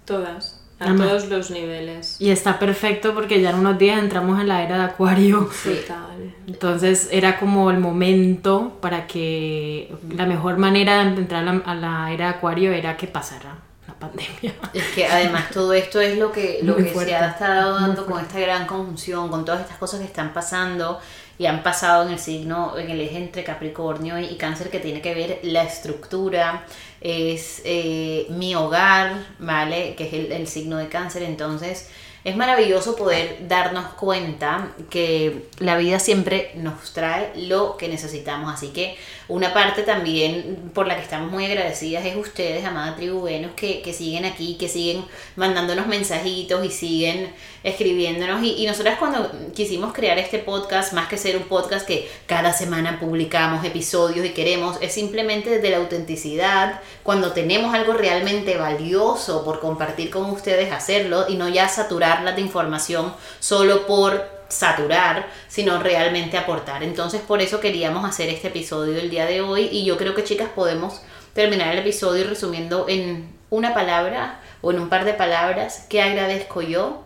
todas. 0.06 0.61
A 0.82 0.96
todos 0.96 1.30
los 1.30 1.52
niveles. 1.52 2.16
Y 2.20 2.32
está 2.32 2.60
perfecto 2.60 3.14
porque 3.14 3.42
ya 3.42 3.52
en 3.52 3.58
unos 3.58 3.78
días 3.78 4.00
entramos 4.00 4.40
en 4.40 4.48
la 4.48 4.64
era 4.64 4.78
de 4.78 4.84
Acuario. 4.84 5.50
Total. 5.64 6.34
Entonces 6.48 7.10
era 7.12 7.40
como 7.40 7.70
el 7.72 7.80
momento 7.80 8.78
para 8.82 9.08
que 9.08 9.94
la 10.16 10.26
mejor 10.26 10.58
manera 10.58 11.04
de 11.04 11.22
entrar 11.22 11.48
a 11.48 11.76
la, 11.76 12.12
era 12.12 12.30
de 12.30 12.32
Acuario 12.36 12.72
era 12.72 12.98
que 12.98 13.08
pasara 13.08 13.56
la 13.56 13.71
pandemia. 14.02 14.54
Es 14.74 14.88
que 14.94 15.06
además 15.06 15.50
todo 15.52 15.72
esto 15.72 16.02
es 16.02 16.18
lo 16.18 16.34
que, 16.34 16.60
lo 16.64 16.76
que 16.76 16.94
se 16.94 17.16
ha 17.16 17.30
estado 17.30 17.76
dando 17.80 18.06
con 18.06 18.20
esta 18.20 18.40
gran 18.40 18.68
conjunción, 18.68 19.30
con 19.30 19.46
todas 19.46 19.62
estas 19.62 19.78
cosas 19.78 20.02
que 20.02 20.06
están 20.08 20.34
pasando 20.34 21.00
y 21.38 21.46
han 21.46 21.64
pasado 21.64 22.06
en 22.06 22.12
el 22.12 22.20
signo, 22.20 22.78
en 22.78 22.90
el 22.90 23.00
eje 23.00 23.18
entre 23.18 23.46
Capricornio 23.46 24.20
y 24.20 24.36
Cáncer 24.36 24.70
que 24.70 24.80
tiene 24.80 25.02
que 25.02 25.16
ver 25.16 25.40
la 25.44 25.64
estructura, 25.64 26.66
es 27.00 27.62
eh, 27.64 28.28
mi 28.30 28.54
hogar, 28.56 29.14
¿vale? 29.40 29.96
Que 29.96 30.08
es 30.08 30.14
el, 30.14 30.32
el 30.34 30.48
signo 30.48 30.78
de 30.78 30.90
Cáncer, 30.90 31.24
entonces 31.24 31.90
es 32.24 32.36
maravilloso 32.36 32.96
poder 32.96 33.48
darnos 33.48 33.94
cuenta 33.94 34.74
que 34.92 35.48
la 35.58 35.76
vida 35.78 35.98
siempre 35.98 36.52
nos 36.56 36.94
trae 36.94 37.32
lo 37.36 37.78
que 37.78 37.88
necesitamos. 37.88 38.54
Así 38.54 38.68
que 38.68 38.96
una 39.32 39.54
parte 39.54 39.84
también 39.84 40.72
por 40.74 40.88
la 40.88 40.98
que 40.98 41.04
estamos 41.04 41.32
muy 41.32 41.46
agradecidas 41.46 42.06
es 42.06 42.18
ustedes, 42.18 42.66
amada 42.66 42.98
tribu 42.98 43.22
Venus, 43.22 43.52
que, 43.56 43.82
que 43.82 43.94
siguen 43.94 44.26
aquí, 44.26 44.58
que 44.60 44.68
siguen 44.68 45.06
mandándonos 45.38 45.88
mensajitos 45.88 46.66
y 46.66 46.70
siguen 46.70 47.34
escribiéndonos. 47.64 48.44
Y, 48.44 48.62
y 48.62 48.68
nosotras 48.68 49.00
cuando 49.00 49.32
quisimos 49.56 49.94
crear 49.94 50.20
este 50.20 50.40
podcast, 50.40 50.92
más 50.92 51.08
que 51.08 51.18
ser 51.18 51.38
un 51.38 51.44
podcast 51.44 51.88
que 51.88 52.12
cada 52.26 52.52
semana 52.52 53.00
publicamos 53.00 53.64
episodios 53.64 54.26
y 54.26 54.32
queremos, 54.32 54.78
es 54.82 54.92
simplemente 54.92 55.50
desde 55.50 55.70
la 55.70 55.78
autenticidad, 55.78 56.82
cuando 57.02 57.32
tenemos 57.32 57.74
algo 57.74 57.94
realmente 57.94 58.58
valioso 58.58 59.46
por 59.46 59.62
compartir 59.62 60.10
con 60.10 60.30
ustedes, 60.30 60.74
hacerlo 60.74 61.26
y 61.30 61.36
no 61.36 61.48
ya 61.48 61.70
saturar 61.70 62.36
de 62.36 62.42
información 62.42 63.14
solo 63.40 63.88
por 63.88 64.41
saturar, 64.52 65.28
sino 65.48 65.82
realmente 65.82 66.38
aportar. 66.38 66.84
Entonces 66.84 67.22
por 67.22 67.42
eso 67.42 67.60
queríamos 67.60 68.08
hacer 68.08 68.30
este 68.30 68.50
episodio 68.50 69.00
el 69.00 69.10
día 69.10 69.26
de 69.26 69.42
hoy 69.42 69.70
y 69.72 69.86
yo 69.86 69.98
creo 69.98 70.14
que 70.14 70.24
chicas 70.24 70.50
podemos 70.50 71.02
terminar 71.34 71.74
el 71.74 71.80
episodio 71.80 72.28
resumiendo 72.28 72.86
en 72.90 73.34
una 73.50 73.74
palabra 73.74 74.40
o 74.62 74.72
en 74.72 74.80
un 74.80 74.90
par 74.90 75.06
de 75.06 75.14
palabras 75.14 75.86
qué 75.90 76.02
agradezco 76.02 76.62
yo 76.62 77.04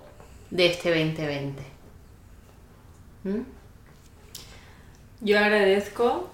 de 0.50 0.68
este 0.68 0.90
2020. 0.90 1.64
¿Mm? 3.24 3.42
Yo 5.22 5.40
agradezco 5.40 6.30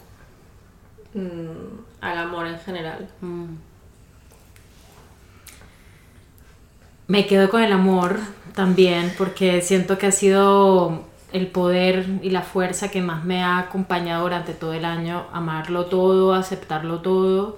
mm, 1.13 2.01
al 2.01 2.17
amor 2.17 2.47
en 2.47 2.59
general. 2.59 3.09
Mm. 3.21 3.70
Me 7.11 7.27
quedo 7.27 7.49
con 7.49 7.61
el 7.61 7.73
amor 7.73 8.21
también 8.55 9.11
porque 9.17 9.61
siento 9.61 9.97
que 9.97 10.07
ha 10.07 10.11
sido 10.13 11.03
el 11.33 11.47
poder 11.47 12.05
y 12.21 12.29
la 12.29 12.41
fuerza 12.41 12.89
que 12.89 13.01
más 13.01 13.25
me 13.25 13.43
ha 13.43 13.57
acompañado 13.57 14.23
durante 14.23 14.53
todo 14.53 14.71
el 14.71 14.85
año, 14.85 15.25
amarlo 15.33 15.87
todo, 15.87 16.33
aceptarlo 16.33 17.01
todo. 17.01 17.57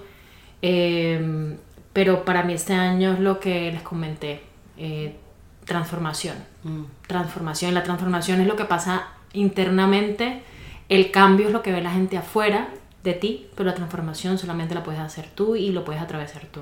Em, 0.64 1.58
pero 1.94 2.26
para 2.26 2.42
mí 2.42 2.54
este 2.54 2.74
año 2.74 3.14
es 3.14 3.20
lo 3.20 3.40
que 3.40 3.72
les 3.72 3.84
comenté, 3.84 4.42
eh, 4.76 5.18
transformación. 5.66 6.38
Mm. 6.64 6.86
Transformación. 7.06 7.76
La 7.76 7.84
transformación 7.84 8.42
es 8.42 8.48
lo 8.48 8.56
que 8.56 8.66
pasa 8.66 9.10
internamente, 9.34 10.42
el 10.90 11.12
cambio 11.12 11.46
es 11.46 11.54
lo 11.54 11.62
que 11.62 11.72
ve 11.72 11.84
la 11.84 11.92
gente 11.92 12.18
afuera 12.18 12.70
de 13.04 13.14
ti, 13.14 13.46
pero 13.56 13.70
la 13.70 13.76
transformación 13.76 14.40
solamente 14.40 14.74
la 14.74 14.82
puedes 14.82 15.00
hacer 15.00 15.30
tú 15.36 15.56
y 15.56 15.70
lo 15.70 15.86
puedes 15.86 16.02
atravesar 16.02 16.48
tú. 16.48 16.62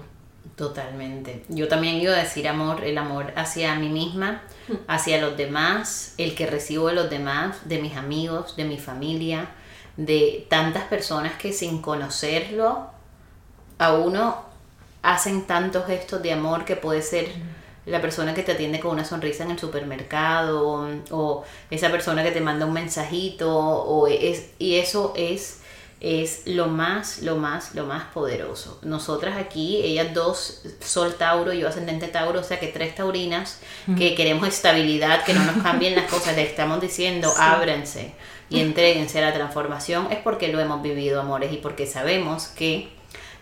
Totalmente. 0.56 1.44
Yo 1.50 1.68
también 1.68 1.96
iba 1.96 2.14
a 2.14 2.18
decir 2.18 2.48
amor, 2.48 2.84
el 2.84 2.98
amor 2.98 3.34
hacia 3.36 3.76
mí 3.76 3.90
misma, 3.90 4.42
hacia 4.88 5.22
los 5.22 5.38
demás, 5.38 6.14
el 6.18 6.36
que 6.36 6.46
recibo 6.46 6.88
de 6.88 6.94
los 6.94 7.10
demás, 7.10 7.68
de 7.68 7.80
mis 7.80 7.96
amigos, 7.96 8.56
de 8.56 8.66
mi 8.66 8.78
familia, 8.78 9.50
de 9.98 10.46
tantas 10.50 10.84
personas 10.86 11.34
que 11.34 11.54
sin 11.54 11.82
conocerlo 11.82 12.88
a 13.78 13.94
uno 13.94 14.46
hacen 15.02 15.44
tantos 15.48 15.86
gestos 15.88 16.22
de 16.22 16.34
amor 16.34 16.66
que 16.66 16.76
puede 16.76 17.02
ser 17.02 17.30
la 17.86 18.00
persona 18.00 18.34
que 18.34 18.44
te 18.44 18.52
atiende 18.52 18.80
con 18.80 18.92
una 18.92 19.06
sonrisa 19.06 19.44
en 19.44 19.52
el 19.52 19.60
supermercado 19.60 20.94
o, 21.10 21.44
esa 21.72 21.90
persona 21.90 22.24
que 22.24 22.32
te 22.32 22.42
manda 22.42 22.66
un 22.66 22.74
mensajito 22.74 23.50
o 23.52 24.08
es, 24.08 24.52
y 24.60 24.76
eso 24.76 25.14
es 25.16 25.61
es 26.02 26.42
lo 26.46 26.68
más, 26.68 27.22
lo 27.22 27.38
más, 27.38 27.76
lo 27.76 27.86
más 27.86 28.06
poderoso. 28.06 28.80
Nosotras 28.82 29.38
aquí, 29.38 29.78
ellas 29.84 30.14
dos, 30.16 30.64
Sol 30.80 31.14
Tauro, 31.14 31.54
yo 31.54 31.68
ascendente 31.68 32.08
Tauro, 32.08 32.40
o 32.40 32.44
sea 32.44 32.60
que 32.60 32.68
tres 32.68 32.96
taurinas, 32.96 33.60
que 33.96 34.16
queremos 34.16 34.48
estabilidad, 34.48 35.24
que 35.24 35.34
no 35.34 35.44
nos 35.44 35.58
cambien 35.64 35.96
las 35.96 36.10
cosas, 36.10 36.36
le 36.36 36.42
estamos 36.42 36.82
diciendo, 36.82 37.32
ábrense 37.38 38.16
y 38.50 38.60
entréguense 38.62 39.20
a 39.20 39.30
la 39.30 39.34
transformación, 39.34 40.08
es 40.12 40.18
porque 40.18 40.48
lo 40.48 40.60
hemos 40.60 40.82
vivido, 40.82 41.22
amores, 41.22 41.54
y 41.54 41.58
porque 41.58 41.86
sabemos 41.86 42.48
que 42.48 42.90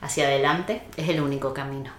hacia 0.01 0.25
adelante 0.25 0.81
es 0.97 1.07
el 1.07 1.21
único 1.21 1.53
camino. 1.53 1.98